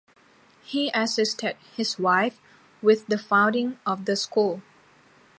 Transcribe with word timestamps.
He 0.63 0.89
assisted 0.95 1.57
his 1.77 1.99
wife 1.99 2.41
with 2.81 3.05
the 3.05 3.19
founding 3.19 3.77
of 3.85 4.05
the 4.05 4.15
school. 4.15 4.63